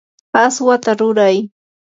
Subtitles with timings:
[0.43, 1.37] aswata ruray.